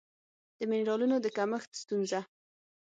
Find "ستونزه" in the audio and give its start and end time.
1.81-2.19